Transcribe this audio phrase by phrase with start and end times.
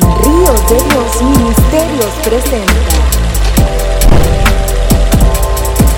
[0.00, 2.96] Ríos de Dios Ministerios presenta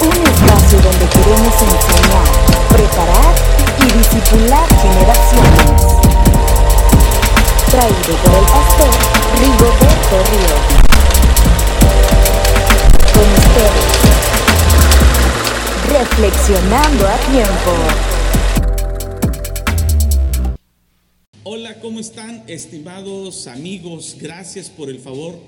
[0.02, 2.28] un espacio donde queremos enseñar,
[2.68, 3.34] preparar
[3.78, 5.82] y discipular generaciones.
[7.70, 8.92] Traído por el pastor
[9.40, 10.64] Rigoberto Ríos.
[13.12, 13.88] Con ustedes,
[15.90, 18.17] reflexionando a tiempo.
[21.50, 24.18] Hola, ¿cómo están estimados amigos?
[24.20, 25.40] Gracias por el favor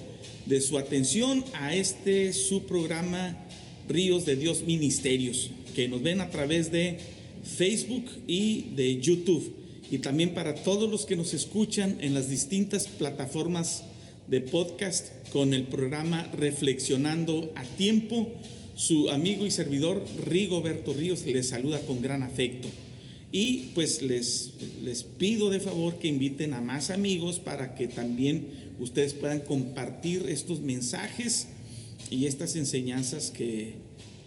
[0.47, 3.37] de su atención a este su programa
[3.87, 6.97] Ríos de Dios Ministerios, que nos ven a través de
[7.45, 9.55] Facebook y de YouTube.
[9.91, 13.83] Y también para todos los que nos escuchan en las distintas plataformas
[14.27, 18.27] de podcast con el programa Reflexionando a Tiempo,
[18.75, 22.69] su amigo y servidor Rigoberto Ríos les saluda con gran afecto.
[23.33, 24.53] Y pues les,
[24.83, 28.49] les pido de favor que inviten a más amigos para que también
[28.81, 31.47] ustedes puedan compartir estos mensajes
[32.11, 33.75] y estas enseñanzas que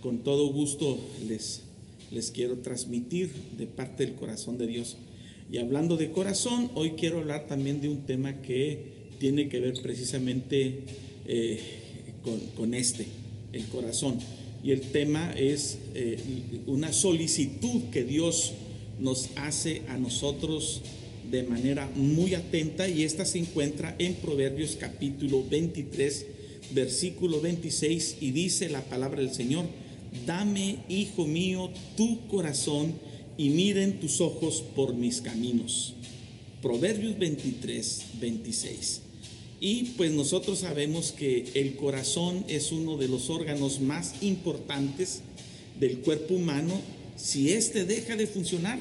[0.01, 1.63] con todo gusto les,
[2.11, 4.97] les quiero transmitir de parte del corazón de Dios.
[5.51, 9.81] Y hablando de corazón, hoy quiero hablar también de un tema que tiene que ver
[9.81, 10.83] precisamente
[11.27, 11.59] eh,
[12.23, 13.05] con, con, este,
[13.51, 14.17] el corazón.
[14.63, 16.17] Y el tema es eh,
[16.67, 18.53] una solicitud que Dios
[18.99, 20.81] nos hace a nosotros
[21.29, 26.25] de manera muy atenta y esta se encuentra en Proverbios capítulo 23,
[26.71, 29.65] versículo 26 y dice la palabra del Señor,
[30.25, 32.93] dame, hijo mío, tu corazón
[33.37, 35.95] y miren tus ojos por mis caminos.
[36.61, 39.01] Proverbios 23, 26.
[39.59, 45.21] Y pues nosotros sabemos que el corazón es uno de los órganos más importantes
[45.79, 46.79] del cuerpo humano
[47.15, 48.79] si éste deja de funcionar,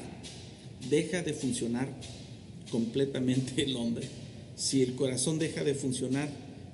[0.89, 1.87] deja de funcionar
[2.71, 4.07] completamente el hombre.
[4.55, 6.29] Si el corazón deja de funcionar,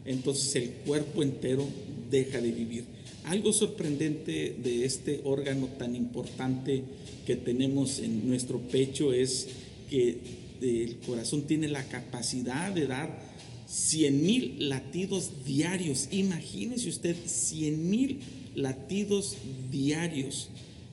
[0.05, 1.67] entonces el cuerpo entero
[2.09, 2.85] deja de vivir.
[3.25, 6.83] Algo sorprendente de este órgano tan importante
[7.25, 9.47] que tenemos en nuestro pecho es
[9.89, 10.17] que
[10.61, 13.30] el corazón tiene la capacidad de dar
[13.67, 16.08] 100 mil latidos diarios.
[16.11, 18.20] Imagínese usted 100 mil
[18.55, 19.36] latidos
[19.71, 20.49] diarios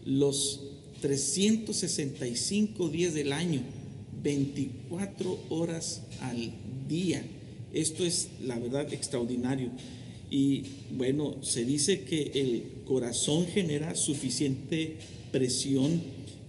[0.07, 0.61] los
[1.03, 3.61] 365 días del año,
[4.23, 6.53] 24 horas al
[6.89, 7.23] día.
[7.73, 9.71] Esto es la verdad extraordinario.
[10.31, 10.63] Y
[10.93, 14.97] bueno, se dice que el corazón genera suficiente
[15.31, 16.01] presión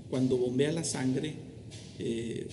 [0.09, 1.33] cuando bombea la sangre.
[1.99, 2.47] Eh,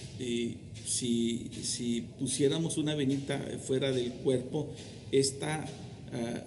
[0.86, 4.68] si, si, pusiéramos una venita fuera del cuerpo,
[5.12, 5.64] esta
[6.12, 6.44] ah,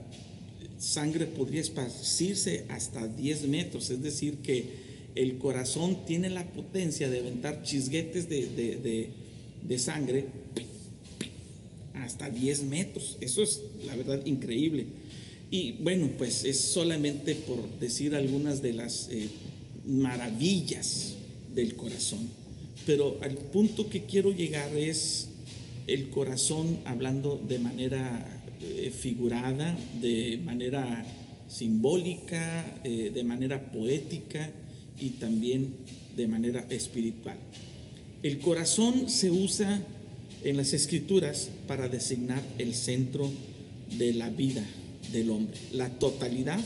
[0.78, 7.20] sangre podría esparcirse hasta 10 metros, es decir, que el corazón tiene la potencia de
[7.20, 9.10] aventar chisguetes de,
[9.78, 10.26] sangre
[11.96, 13.18] hasta 10 metros.
[13.20, 14.86] Eso es la verdad increíble.
[15.50, 19.30] Y bueno, pues es solamente por decir algunas de las eh,
[19.88, 21.16] maravillas
[21.56, 22.30] del corazón.
[22.86, 25.30] Pero al punto que quiero llegar es
[25.88, 31.06] el corazón hablando de manera eh, figurada, de manera
[31.48, 34.50] simbólica, eh, de manera poética
[35.00, 35.74] y también
[36.16, 37.38] de manera espiritual.
[38.24, 39.82] El corazón se usa
[40.44, 43.32] en las escrituras para designar el centro
[43.98, 44.66] de la vida
[45.12, 46.60] del hombre, la totalidad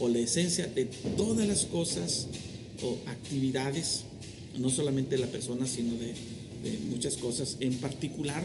[0.00, 2.28] o la esencia de todas las cosas
[2.82, 4.04] o actividades,
[4.58, 6.14] no solamente de la persona, sino de,
[6.90, 7.56] muchas cosas.
[7.60, 8.44] En particular,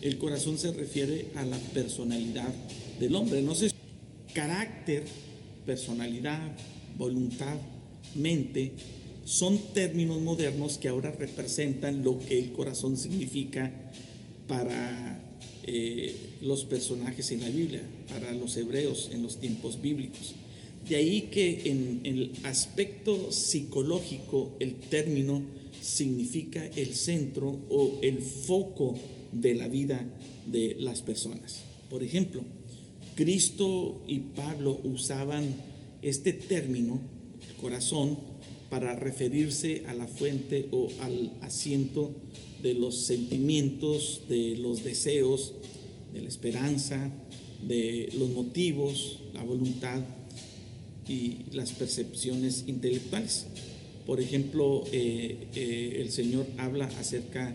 [0.00, 2.52] el corazón se refiere a la personalidad
[2.98, 3.42] del hombre.
[3.42, 3.70] No sé,
[4.34, 5.04] carácter,
[5.64, 6.40] personalidad,
[6.96, 7.56] voluntad,
[8.14, 8.72] mente,
[9.24, 13.72] son términos modernos que ahora representan lo que el corazón significa
[14.48, 15.20] para
[15.64, 20.34] eh, los personajes en la Biblia, para los hebreos en los tiempos bíblicos.
[20.88, 25.42] De ahí que en el aspecto psicológico el término
[25.80, 28.94] significa el centro o el foco
[29.32, 30.04] de la vida
[30.46, 31.60] de las personas.
[31.88, 32.42] Por ejemplo,
[33.14, 35.44] Cristo y Pablo usaban
[36.02, 37.00] este término,
[37.60, 38.18] corazón,
[38.70, 42.10] para referirse a la fuente o al asiento
[42.62, 45.54] de los sentimientos, de los deseos,
[46.12, 47.12] de la esperanza,
[47.66, 50.00] de los motivos, la voluntad
[51.08, 53.46] y las percepciones intelectuales.
[54.06, 57.54] Por ejemplo, eh, eh, el Señor habla acerca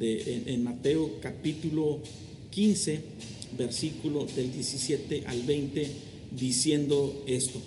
[0.00, 2.00] en, Mateo capítulo
[2.50, 3.00] 15,
[3.56, 5.90] versículo del 17 al 20,
[6.38, 7.60] diciendo esto.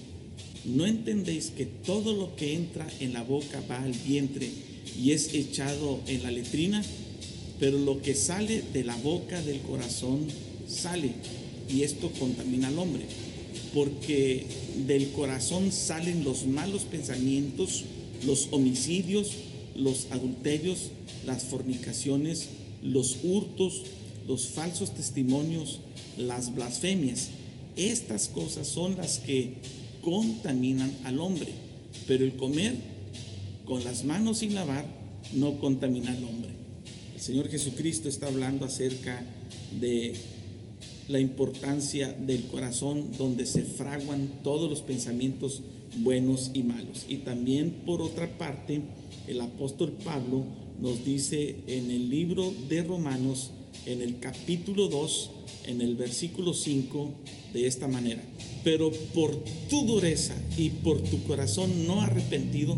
[0.66, 4.50] ¿No entendéis que todo lo que entra en la boca va al vientre
[5.02, 6.84] y es echado en la letrina?
[7.62, 10.26] pero lo que sale de la boca del corazón
[10.68, 11.12] sale
[11.70, 13.04] y esto contamina al hombre,
[13.74, 14.46] porque
[14.86, 17.86] del corazón salen los malos pensamientos,
[18.26, 19.32] los homicidios,
[19.76, 20.92] los adulterios,
[21.26, 22.50] las fornicaciones,
[22.84, 23.84] los hurtos,
[24.28, 25.80] los falsos testimonios,
[26.18, 27.30] las blasfemias.
[27.76, 29.54] Estas cosas son las que
[30.02, 31.52] contaminan al hombre,
[32.08, 32.76] pero el comer
[33.66, 34.86] con las manos sin lavar
[35.34, 36.52] no contamina al hombre.
[37.16, 39.24] El Señor Jesucristo está hablando acerca
[39.80, 40.14] de
[41.12, 45.62] la importancia del corazón donde se fraguan todos los pensamientos
[45.98, 47.06] buenos y malos.
[47.10, 48.82] Y también por otra parte,
[49.28, 50.46] el apóstol Pablo
[50.80, 53.52] nos dice en el libro de Romanos,
[53.86, 55.32] en el capítulo 2,
[55.68, 57.12] en el versículo 5,
[57.54, 58.24] de esta manera.
[58.64, 59.36] Pero por
[59.70, 62.78] tu dureza y por tu corazón no arrepentido,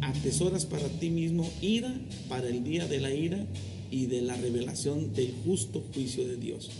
[0.00, 1.94] atesoras para ti mismo ira
[2.30, 3.46] para el día de la ira
[3.90, 6.70] y de la revelación del justo juicio de Dios.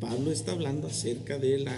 [0.00, 1.76] Pablo está hablando acerca de la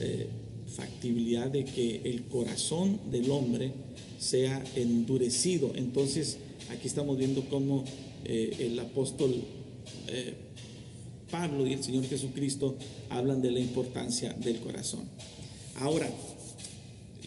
[0.00, 0.26] eh,
[0.74, 3.72] factibilidad de que el corazón del hombre
[4.18, 5.72] sea endurecido.
[5.74, 6.38] Entonces,
[6.70, 7.84] aquí estamos viendo cómo
[8.24, 9.34] eh, el apóstol
[10.08, 10.34] eh,
[11.30, 12.76] Pablo y el Señor Jesucristo
[13.08, 15.08] hablan de la importancia del corazón.
[15.76, 16.10] Ahora,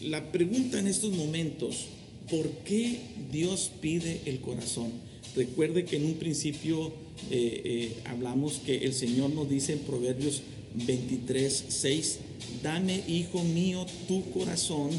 [0.02, 1.86] la pregunta en estos momentos,
[2.30, 3.00] ¿por qué
[3.32, 4.92] Dios pide el corazón?
[5.34, 6.92] Recuerde que en un principio
[7.30, 10.42] eh, eh, hablamos que el Señor nos dice en Proverbios
[10.74, 12.18] 23, 6,
[12.62, 14.90] dame, hijo mío, tu corazón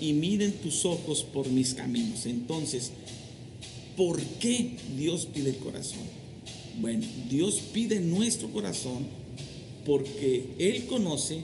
[0.00, 2.26] y miren tus ojos por mis caminos.
[2.26, 2.92] Entonces,
[3.96, 6.02] ¿por qué Dios pide el corazón?
[6.80, 9.06] Bueno, Dios pide nuestro corazón
[9.86, 11.40] porque Él conoce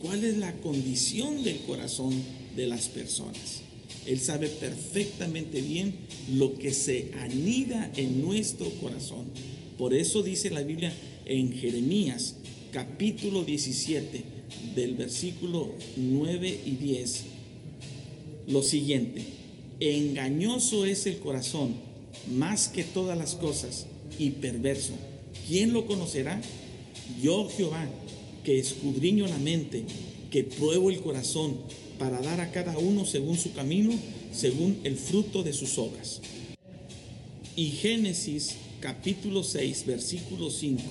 [0.00, 2.12] cuál es la condición del corazón
[2.56, 3.65] de las personas.
[4.06, 5.94] Él sabe perfectamente bien
[6.32, 9.26] lo que se anida en nuestro corazón.
[9.78, 10.92] Por eso dice la Biblia
[11.26, 12.36] en Jeremías
[12.72, 14.22] capítulo 17
[14.74, 17.24] del versículo 9 y 10
[18.46, 19.22] lo siguiente,
[19.80, 21.74] engañoso es el corazón
[22.32, 23.86] más que todas las cosas
[24.18, 24.92] y perverso.
[25.48, 26.40] ¿Quién lo conocerá?
[27.20, 27.88] Yo Jehová,
[28.44, 29.84] que escudriño la mente,
[30.30, 31.56] que pruebo el corazón,
[31.98, 33.92] para dar a cada uno según su camino,
[34.32, 36.20] según el fruto de sus obras.
[37.56, 40.82] Y Génesis capítulo 6, versículo 5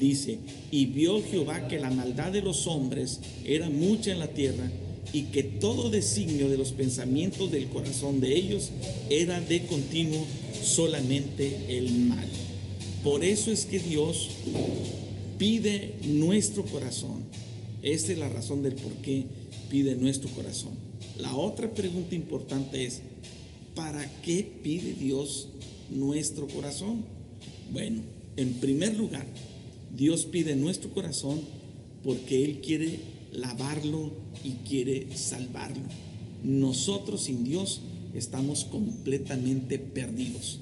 [0.00, 0.38] dice,
[0.70, 4.70] y vio Jehová que la maldad de los hombres era mucha en la tierra,
[5.12, 8.70] y que todo designio de los pensamientos del corazón de ellos
[9.10, 10.26] era de continuo
[10.60, 12.26] solamente el mal.
[13.04, 14.30] Por eso es que Dios
[15.38, 17.22] pide nuestro corazón.
[17.82, 19.24] Esta es la razón del por qué
[19.70, 20.72] pide nuestro corazón.
[21.18, 23.02] La otra pregunta importante es,
[23.74, 25.48] ¿para qué pide Dios
[25.90, 27.04] nuestro corazón?
[27.72, 28.02] Bueno,
[28.36, 29.26] en primer lugar,
[29.96, 31.40] Dios pide nuestro corazón
[32.02, 33.00] porque Él quiere
[33.32, 34.12] lavarlo
[34.42, 35.84] y quiere salvarlo.
[36.42, 37.80] Nosotros sin Dios
[38.14, 40.60] estamos completamente perdidos.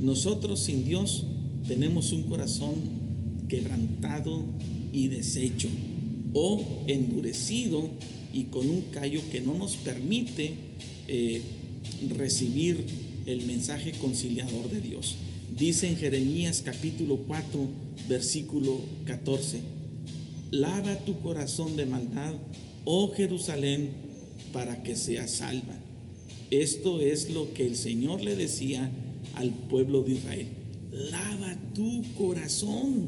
[0.00, 1.26] Nosotros sin Dios
[1.66, 2.74] tenemos un corazón
[3.48, 4.44] quebrantado
[4.92, 5.68] y deshecho
[6.32, 7.88] o endurecido
[8.32, 10.54] y con un callo que no nos permite
[11.08, 11.42] eh,
[12.16, 12.84] recibir
[13.26, 15.16] el mensaje conciliador de Dios.
[15.56, 17.68] Dice en Jeremías capítulo 4,
[18.08, 19.60] versículo 14,
[20.50, 22.34] lava tu corazón de maldad,
[22.84, 23.90] oh Jerusalén,
[24.52, 25.78] para que seas salva.
[26.50, 28.90] Esto es lo que el Señor le decía
[29.34, 30.46] al pueblo de Israel
[30.98, 33.06] lava tu corazón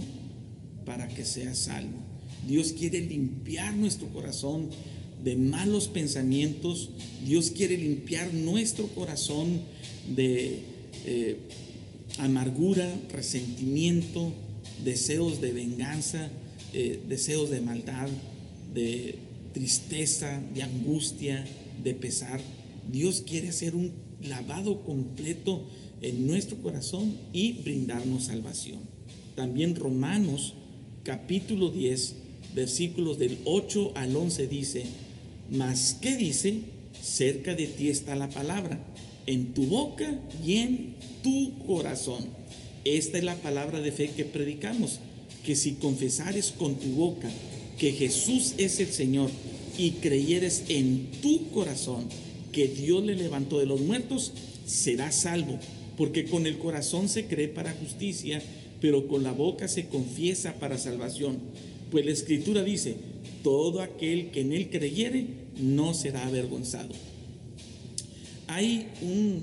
[0.85, 1.99] para que seas salvo.
[2.47, 4.68] Dios quiere limpiar nuestro corazón
[5.23, 6.90] de malos pensamientos.
[7.26, 9.61] Dios quiere limpiar nuestro corazón
[10.14, 10.61] de
[11.06, 11.37] eh,
[12.18, 14.32] amargura, resentimiento,
[14.85, 16.28] deseos de venganza,
[16.73, 18.09] eh, deseos de maldad,
[18.75, 19.16] de
[19.52, 21.44] tristeza, de angustia,
[21.82, 22.40] de pesar.
[22.90, 23.92] Dios quiere hacer un
[24.23, 25.64] lavado completo
[26.02, 28.80] en nuestro corazón y brindarnos salvación.
[29.35, 30.54] También Romanos
[31.04, 32.14] capítulo 10,
[32.54, 34.85] versículos del 8 al 11 dice,
[35.50, 36.61] mas ¿qué dice?
[37.02, 38.78] Cerca de ti está la palabra,
[39.26, 42.25] en tu boca y en tu corazón.
[42.85, 45.00] Esta es la palabra de fe que predicamos,
[45.45, 47.30] que si confesares con tu boca
[47.78, 49.30] que Jesús es el Señor
[49.78, 52.07] y creyeres en tu corazón
[52.52, 54.33] que Dios le levantó de los muertos,
[54.66, 55.59] serás salvo
[56.00, 58.42] porque con el corazón se cree para justicia,
[58.80, 61.37] pero con la boca se confiesa para salvación.
[61.90, 62.94] Pues la escritura dice,
[63.42, 65.26] todo aquel que en él creyere
[65.61, 66.94] no será avergonzado.
[68.47, 69.42] Hay un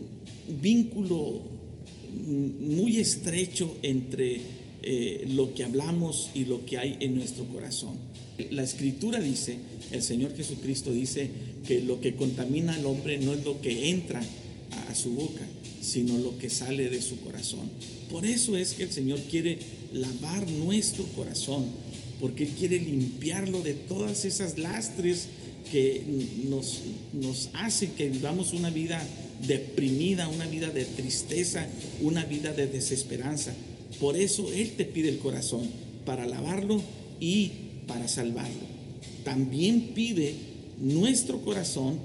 [0.61, 1.41] vínculo
[2.25, 4.41] muy estrecho entre
[4.83, 7.95] eh, lo que hablamos y lo que hay en nuestro corazón.
[8.51, 9.57] La escritura dice,
[9.91, 11.29] el Señor Jesucristo dice
[11.65, 14.21] que lo que contamina al hombre no es lo que entra
[14.71, 15.45] a, a su boca,
[15.81, 17.69] sino lo que sale de su corazón.
[18.11, 19.57] Por eso es que el Señor quiere
[19.93, 21.65] lavar nuestro corazón,
[22.19, 25.27] porque Él quiere limpiarlo de todas esas lastres
[25.71, 26.03] que
[26.49, 26.81] nos,
[27.13, 29.05] nos hacen que vivamos una vida
[29.45, 31.67] deprimida, una vida de tristeza,
[32.01, 33.53] una vida de desesperanza.
[33.99, 35.69] Por eso Él te pide el corazón,
[36.05, 36.81] para lavarlo
[37.19, 37.51] y
[37.85, 38.77] para salvarlo.
[39.23, 40.35] También pide
[40.79, 41.99] nuestro corazón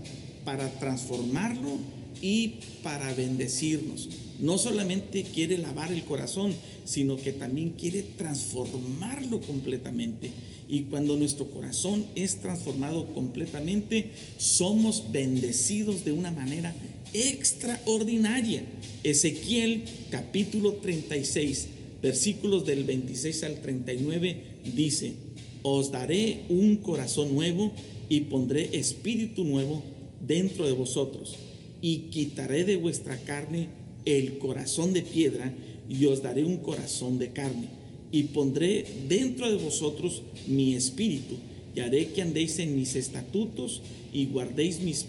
[0.45, 1.78] para transformarlo
[2.21, 4.09] y para bendecirnos.
[4.40, 6.52] No solamente quiere lavar el corazón,
[6.84, 10.30] sino que también quiere transformarlo completamente.
[10.68, 16.74] Y cuando nuestro corazón es transformado completamente, somos bendecidos de una manera
[17.12, 18.64] extraordinaria.
[19.04, 21.68] Ezequiel capítulo 36,
[22.02, 24.42] versículos del 26 al 39
[24.74, 25.14] dice,
[25.62, 27.72] os daré un corazón nuevo
[28.08, 29.82] y pondré espíritu nuevo
[30.26, 31.36] dentro de vosotros
[31.80, 33.68] y quitaré de vuestra carne
[34.04, 35.52] el corazón de piedra
[35.88, 37.68] y os daré un corazón de carne
[38.11, 41.37] y pondré dentro de vosotros mi espíritu
[41.75, 43.80] y haré que andéis en mis estatutos
[44.12, 45.06] y guardéis mis,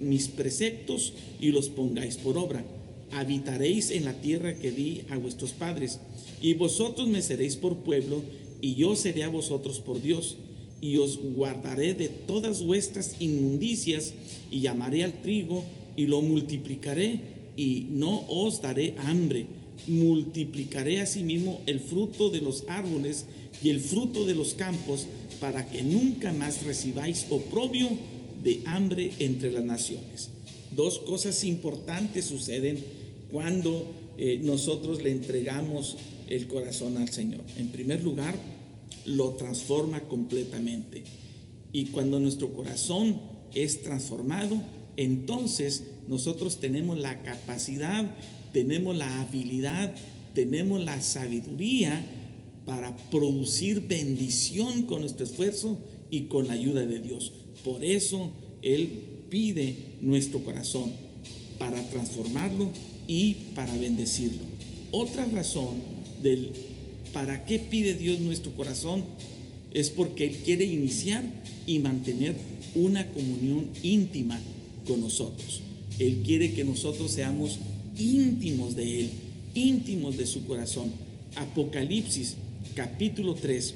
[0.00, 2.64] mis preceptos y los pongáis por obra.
[3.12, 6.00] Habitaréis en la tierra que di a vuestros padres
[6.40, 8.22] y vosotros me seréis por pueblo
[8.60, 10.36] y yo seré a vosotros por Dios
[10.80, 14.12] y os guardaré de todas vuestras inmundicias
[14.50, 15.64] y llamaré al trigo
[15.96, 19.46] y lo multiplicaré y no os daré hambre.
[19.86, 23.26] Multiplicaré asimismo el fruto de los árboles
[23.62, 25.06] y el fruto de los campos
[25.40, 27.88] para que nunca más recibáis oprobio
[28.42, 30.30] de hambre entre las naciones.
[30.74, 32.78] Dos cosas importantes suceden
[33.30, 33.86] cuando
[34.18, 35.96] eh, nosotros le entregamos
[36.28, 37.40] el corazón al Señor.
[37.58, 38.34] En primer lugar,
[39.04, 41.02] lo transforma completamente.
[41.72, 43.20] Y cuando nuestro corazón
[43.54, 44.60] es transformado,
[44.96, 48.14] entonces nosotros tenemos la capacidad,
[48.52, 49.94] tenemos la habilidad,
[50.34, 52.04] tenemos la sabiduría
[52.66, 55.78] para producir bendición con nuestro esfuerzo
[56.10, 57.32] y con la ayuda de Dios.
[57.64, 58.30] Por eso
[58.62, 58.88] Él
[59.30, 60.92] pide nuestro corazón,
[61.58, 62.70] para transformarlo
[63.06, 64.42] y para bendecirlo.
[64.90, 65.76] Otra razón
[66.22, 66.50] del
[67.12, 69.04] para qué pide Dios nuestro corazón
[69.72, 71.22] es porque Él quiere iniciar
[71.66, 72.34] y mantener
[72.74, 74.40] una comunión íntima
[74.86, 75.62] con nosotros.
[76.02, 77.58] Él quiere que nosotros seamos
[77.96, 79.10] íntimos de Él,
[79.54, 80.90] íntimos de su corazón.
[81.36, 82.36] Apocalipsis
[82.74, 83.74] capítulo 3,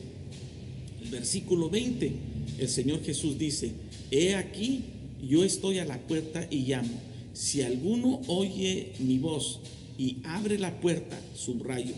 [1.04, 2.12] el versículo 20,
[2.58, 3.70] el Señor Jesús dice,
[4.10, 4.82] he aquí,
[5.22, 7.00] yo estoy a la puerta y llamo.
[7.32, 9.60] Si alguno oye mi voz
[9.96, 11.94] y abre la puerta, subrayo,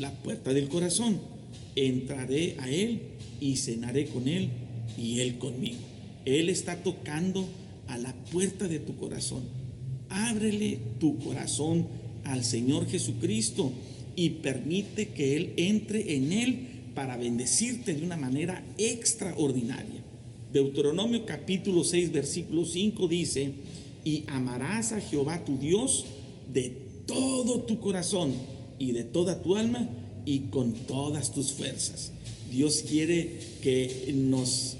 [0.00, 1.20] la puerta del corazón,
[1.76, 3.02] entraré a Él
[3.40, 4.48] y cenaré con Él
[4.98, 5.78] y Él conmigo.
[6.24, 7.46] Él está tocando
[7.88, 9.42] a la puerta de tu corazón.
[10.08, 11.86] Ábrele tu corazón
[12.24, 13.72] al Señor Jesucristo
[14.16, 20.02] y permite que Él entre en Él para bendecirte de una manera extraordinaria.
[20.52, 23.52] Deuteronomio capítulo 6, versículo 5 dice,
[24.04, 26.04] y amarás a Jehová tu Dios
[26.52, 26.70] de
[27.06, 28.32] todo tu corazón
[28.78, 29.88] y de toda tu alma
[30.24, 32.12] y con todas tus fuerzas.
[32.50, 34.76] Dios quiere que nos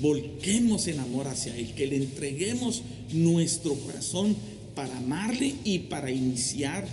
[0.00, 4.36] volquemos en amor hacia Él, que le entreguemos nuestro corazón
[4.74, 6.86] para amarle y para iniciar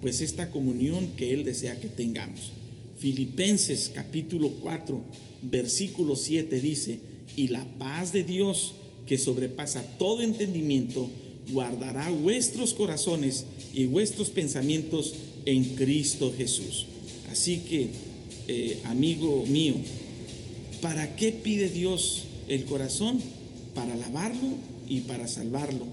[0.00, 2.52] pues esta comunión que Él desea que tengamos.
[2.98, 5.00] Filipenses capítulo 4,
[5.42, 7.00] versículo 7 dice,
[7.36, 8.74] y la paz de Dios
[9.06, 11.08] que sobrepasa todo entendimiento,
[11.52, 16.86] guardará vuestros corazones y vuestros pensamientos en Cristo Jesús.
[17.30, 17.88] Así que,
[18.48, 19.74] eh, amigo mío,
[20.80, 23.20] ¿para qué pide Dios el corazón
[23.74, 24.48] para lavarlo
[24.88, 25.86] y para salvarlo,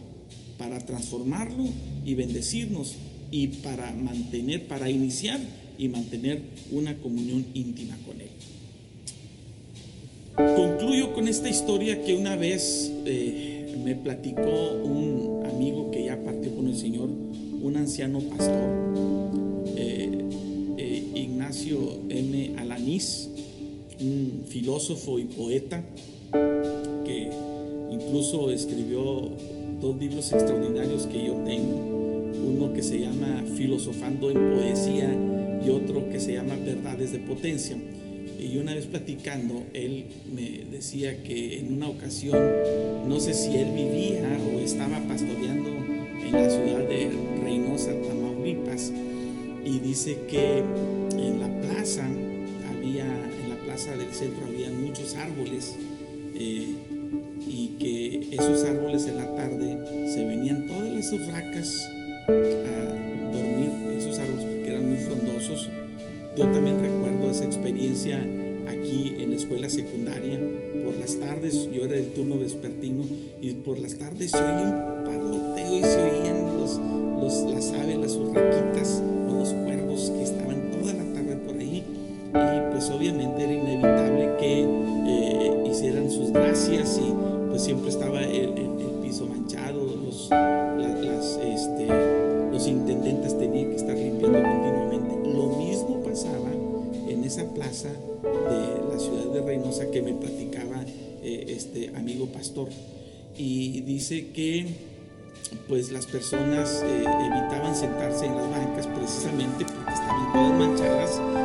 [0.57, 1.65] para transformarlo
[2.05, 2.95] y bendecirnos
[3.31, 5.39] y para mantener, para iniciar
[5.77, 6.41] y mantener
[6.71, 8.29] una comunión íntima con Él.
[10.35, 16.55] Concluyo con esta historia que una vez eh, me platicó un amigo que ya partió
[16.55, 18.69] con el Señor, un anciano pastor,
[19.75, 20.09] eh,
[20.77, 22.55] eh, Ignacio M.
[22.57, 23.29] Alanís,
[23.99, 25.83] un filósofo y poeta,
[27.05, 27.29] que
[27.91, 29.29] incluso escribió
[29.81, 31.77] dos libros extraordinarios que yo tengo.
[32.45, 35.15] Uno que se llama Filosofando en Poesía
[35.65, 37.77] y otro que se llama Verdades de Potencia.
[38.39, 42.37] Y una vez platicando, él me decía que en una ocasión,
[43.07, 47.11] no sé si él vivía o estaba pastoreando en la ciudad de
[47.41, 48.91] Reynosa, Tamaulipas,
[49.65, 50.59] y dice que
[51.17, 52.05] en la plaza
[52.69, 55.75] había, en la plaza del centro había muchos árboles
[56.35, 56.75] eh,
[57.47, 59.77] y que esos árboles en la tarde
[60.13, 61.89] se venían todas las urracas
[62.27, 65.69] a dormir, esos árboles que eran muy frondosos.
[66.37, 68.19] Yo también recuerdo esa experiencia
[68.67, 70.39] aquí en la escuela secundaria.
[70.83, 73.03] Por las tardes, yo era del turno vespertino,
[73.41, 76.79] y por las tardes se oía un parloteo y se oían los,
[77.21, 81.22] los, las aves, las urraquitas o los cuervos que estaban toda la tarde
[82.85, 84.63] pues obviamente era inevitable que
[85.07, 87.13] eh, hicieran sus gracias y
[87.49, 88.49] pues siempre estaba el,
[89.01, 91.87] piso manchado, los, este,
[92.51, 95.29] los intendentes tenían que estar limpiando continuamente.
[95.29, 96.49] Lo mismo pasaba
[97.07, 100.83] en esa plaza de la ciudad de Reynosa que me platicaba
[101.23, 102.67] eh, este amigo pastor.
[103.37, 104.67] Y dice que
[105.69, 111.42] pues las personas eh, evitaban sentarse en las bancas precisamente porque estaban todas manchadas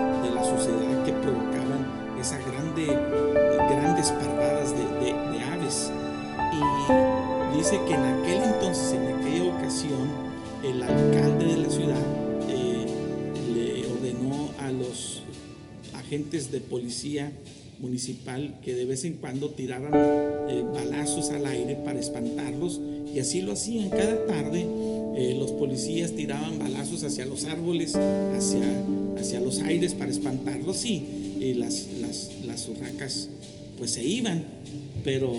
[16.68, 17.32] policía
[17.80, 22.80] municipal que de vez en cuando tiraran eh, balazos al aire para espantarlos
[23.14, 24.66] y así lo hacían cada tarde.
[25.16, 28.84] Eh, los policías tiraban balazos hacia los árboles, hacia,
[29.18, 33.28] hacia los aires para espantarlos y, las, las, las urracas
[33.78, 34.44] pues se iban,
[35.04, 35.32] pero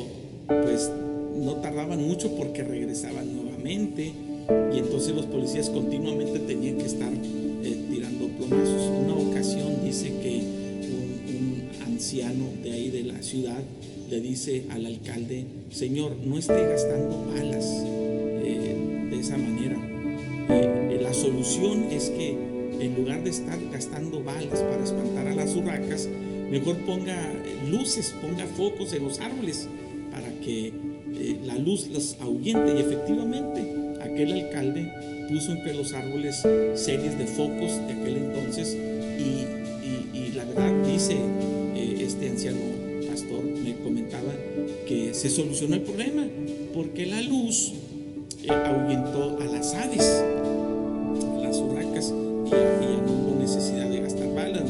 [0.48, 0.90] pues
[1.36, 4.14] no tardaban mucho porque regresaban nuevamente
[4.74, 8.90] y entonces los policías continuamente tenían que estar eh, tirando plomazos.
[9.06, 10.39] Una ocasión dice que
[12.12, 13.62] de ahí de la ciudad
[14.10, 19.78] le dice al alcalde, Señor, no esté gastando balas eh, de esa manera.
[20.50, 22.32] Eh, la solución es que
[22.80, 26.10] en lugar de estar gastando balas para espantar a las urracas,
[26.50, 27.32] mejor ponga
[27.70, 29.68] luces, ponga focos en los árboles
[30.12, 30.74] para que
[31.46, 32.74] la luz los ahuyente.
[32.76, 33.62] Y efectivamente,
[34.02, 34.92] aquel alcalde
[35.30, 36.42] puso entre los árboles
[36.74, 39.46] series de focos de aquel entonces y,
[40.36, 41.69] la verdad dice eh,
[42.10, 42.58] este anciano
[43.08, 44.34] pastor, me comentaba
[44.88, 46.26] que se solucionó el problema
[46.74, 47.74] porque la luz
[48.44, 50.24] eh, ahuyentó a las aves,
[51.36, 54.64] a las urracas y, ya no hubo necesidad de gastar balas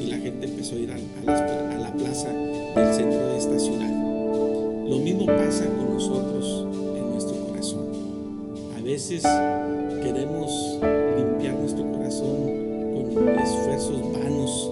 [0.00, 3.90] y la gente empezó a ir a, a la plaza del centro de esta ciudad.
[4.88, 7.88] Lo mismo pasa con nosotros en nuestro corazón.
[8.78, 9.24] A veces
[10.04, 10.78] queremos
[11.18, 12.46] limpiar nuestro corazón
[12.94, 14.65] con esfuerzos vanos,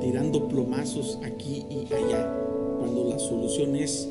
[0.00, 2.32] tirando plomazos aquí y allá,
[2.78, 4.08] cuando la solución es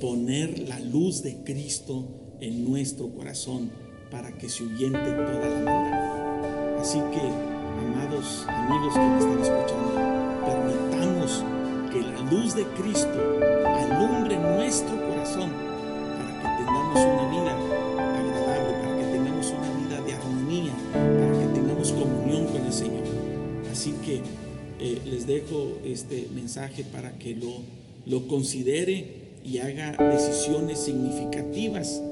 [0.00, 2.04] poner la luz de Cristo
[2.40, 3.70] en nuestro corazón
[4.10, 6.80] para que se huyente toda la maldad.
[6.80, 9.94] Así que, amados amigos que me están escuchando,
[10.44, 11.44] permitamos
[11.90, 13.18] que la luz de Cristo
[13.64, 15.50] alumbre nuestro corazón
[16.16, 17.43] para que tengamos una vida
[24.84, 27.52] eh, les dejo este mensaje para que lo,
[28.04, 29.06] lo considere
[29.42, 32.02] y haga decisiones significativas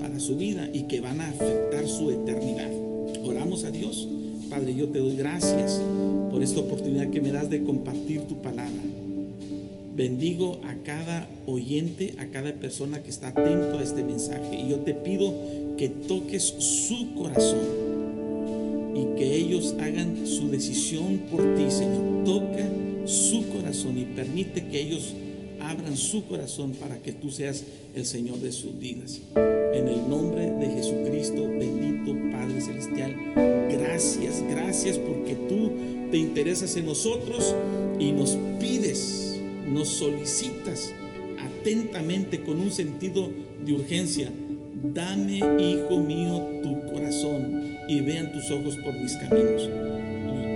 [0.00, 2.70] para su vida y que van a afectar su eternidad.
[3.24, 4.08] Oramos a Dios.
[4.50, 5.80] Padre, yo te doy gracias
[6.32, 8.82] por esta oportunidad que me das de compartir tu palabra.
[9.94, 14.56] Bendigo a cada oyente, a cada persona que está atento a este mensaje.
[14.56, 15.32] Y yo te pido
[15.78, 17.85] que toques su corazón
[18.96, 22.24] y que ellos hagan su decisión por ti, Señor.
[22.24, 22.68] Toca
[23.04, 25.14] su corazón y permite que ellos
[25.60, 29.20] abran su corazón para que tú seas el Señor de sus vidas.
[29.34, 33.14] En el nombre de Jesucristo, bendito Padre Celestial,
[33.70, 35.70] gracias, gracias porque tú
[36.10, 37.54] te interesas en nosotros
[37.98, 39.36] y nos pides,
[39.68, 40.92] nos solicitas
[41.38, 43.30] atentamente con un sentido
[43.64, 44.32] de urgencia.
[44.82, 49.70] Dame, hijo mío, tu corazón y vean tus ojos por mis caminos.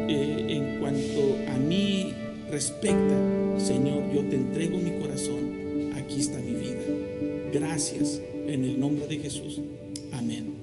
[0.09, 2.12] Eh, en cuanto a mí
[2.50, 3.16] respecta,
[3.56, 5.92] Señor, yo te entrego mi corazón.
[5.96, 6.83] Aquí está mi vida.
[7.50, 9.59] Gracias en el nombre de Jesús.
[10.12, 10.54] Amén.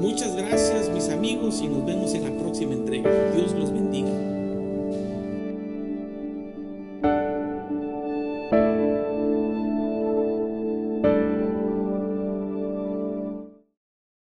[0.00, 3.08] Muchas gracias mis amigos y nos vemos en la próxima entrega.
[3.36, 4.31] Dios los bendiga.